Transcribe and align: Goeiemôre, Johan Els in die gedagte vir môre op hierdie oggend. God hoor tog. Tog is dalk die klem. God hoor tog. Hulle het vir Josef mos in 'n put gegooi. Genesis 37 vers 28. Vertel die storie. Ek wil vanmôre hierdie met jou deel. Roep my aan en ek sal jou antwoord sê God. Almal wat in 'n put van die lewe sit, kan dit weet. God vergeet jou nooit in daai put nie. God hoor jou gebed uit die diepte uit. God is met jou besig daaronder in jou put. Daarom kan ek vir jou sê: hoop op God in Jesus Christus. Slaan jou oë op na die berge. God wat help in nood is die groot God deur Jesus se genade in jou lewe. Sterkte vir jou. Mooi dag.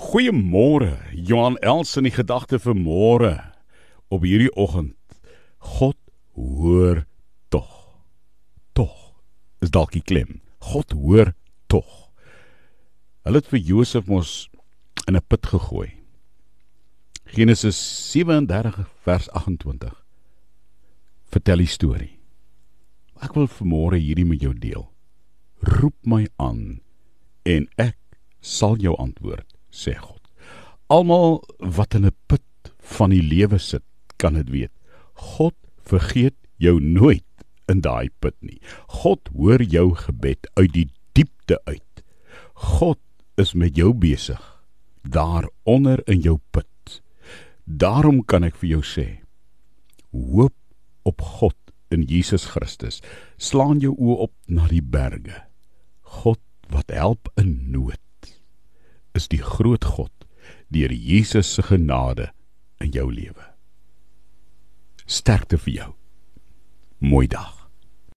Goeiemôre, 0.00 0.96
Johan 1.12 1.58
Els 1.60 1.92
in 2.00 2.06
die 2.08 2.14
gedagte 2.14 2.56
vir 2.58 2.74
môre 2.74 3.32
op 4.08 4.24
hierdie 4.24 4.48
oggend. 4.56 4.96
God 5.60 5.98
hoor 6.32 7.02
tog. 7.52 7.68
Tog 8.72 8.94
is 9.60 9.68
dalk 9.70 9.92
die 9.92 10.00
klem. 10.00 10.40
God 10.64 10.96
hoor 10.96 11.34
tog. 11.68 12.08
Hulle 13.28 13.42
het 13.42 13.52
vir 13.52 13.60
Josef 13.60 14.08
mos 14.08 14.48
in 15.04 15.20
'n 15.20 15.26
put 15.28 15.46
gegooi. 15.52 15.92
Genesis 17.36 17.76
37 17.76 18.88
vers 19.04 19.28
28. 19.36 19.94
Vertel 21.28 21.58
die 21.58 21.66
storie. 21.76 22.18
Ek 23.20 23.34
wil 23.34 23.46
vanmôre 23.46 24.00
hierdie 24.00 24.26
met 24.26 24.40
jou 24.40 24.54
deel. 24.54 24.88
Roep 25.60 25.96
my 26.06 26.26
aan 26.38 26.80
en 27.44 27.68
ek 27.76 27.98
sal 28.40 28.76
jou 28.80 28.96
antwoord 28.96 29.59
sê 29.70 29.94
God. 29.98 30.20
Almal 30.90 31.40
wat 31.58 31.94
in 31.94 32.06
'n 32.06 32.16
put 32.26 32.42
van 32.78 33.10
die 33.10 33.22
lewe 33.22 33.58
sit, 33.58 33.84
kan 34.16 34.34
dit 34.34 34.50
weet. 34.50 34.72
God 35.14 35.54
vergeet 35.82 36.36
jou 36.58 36.80
nooit 36.80 37.24
in 37.68 37.80
daai 37.80 38.10
put 38.20 38.36
nie. 38.42 38.60
God 38.88 39.28
hoor 39.36 39.62
jou 39.62 39.94
gebed 39.94 40.46
uit 40.56 40.72
die 40.72 40.88
diepte 41.14 41.60
uit. 41.64 42.02
God 42.54 42.98
is 43.36 43.54
met 43.54 43.76
jou 43.76 43.94
besig 43.94 44.42
daaronder 45.02 46.02
in 46.06 46.20
jou 46.20 46.38
put. 46.50 46.66
Daarom 47.64 48.24
kan 48.24 48.44
ek 48.44 48.58
vir 48.60 48.76
jou 48.76 48.82
sê: 48.84 49.06
hoop 50.12 50.54
op 51.02 51.22
God 51.22 51.56
in 51.90 52.02
Jesus 52.02 52.50
Christus. 52.52 53.00
Slaan 53.38 53.80
jou 53.80 53.94
oë 53.96 54.18
op 54.26 54.34
na 54.46 54.68
die 54.68 54.82
berge. 54.82 55.46
God 56.20 56.40
wat 56.70 56.90
help 56.94 57.30
in 57.40 57.70
nood 57.70 57.98
is 59.20 59.28
die 59.28 59.42
groot 59.44 59.84
God 59.84 60.12
deur 60.72 60.92
Jesus 60.94 61.52
se 61.54 61.62
genade 61.66 62.30
in 62.80 62.92
jou 62.94 63.10
lewe. 63.12 63.46
Sterkte 65.04 65.58
vir 65.58 65.74
jou. 65.74 65.92
Mooi 67.02 67.26
dag. 67.28 67.59